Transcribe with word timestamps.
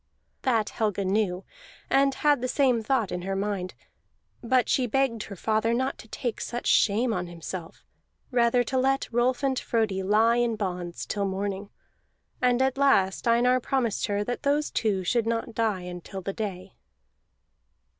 That 0.41 0.69
Helga 0.69 1.05
knew, 1.05 1.45
and 1.87 2.15
had 2.15 2.41
the 2.41 2.47
same 2.47 2.81
thought 2.81 3.11
in 3.11 3.21
her 3.21 3.35
mind; 3.35 3.75
but 4.41 4.67
she 4.67 4.87
begged 4.87 5.21
her 5.25 5.35
father 5.35 5.75
not 5.75 5.99
to 5.99 6.07
take 6.07 6.41
such 6.41 6.65
shame 6.65 7.13
on 7.13 7.27
himself, 7.27 7.85
rather 8.31 8.63
to 8.63 8.79
let 8.79 9.07
Rolf 9.11 9.43
and 9.43 9.59
Frodi 9.59 10.01
lie 10.01 10.37
in 10.37 10.55
bonds 10.55 11.05
till 11.05 11.25
morning. 11.25 11.69
And 12.41 12.63
at 12.63 12.79
last 12.79 13.27
Einar 13.27 13.59
promised 13.59 14.07
her 14.07 14.23
that 14.23 14.41
those 14.41 14.71
two 14.71 15.03
should 15.03 15.27
not 15.27 15.53
die 15.53 15.81
until 15.81 16.23
the 16.23 16.33
day. 16.33 16.73